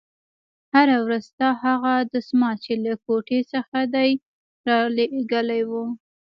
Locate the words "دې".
3.93-4.09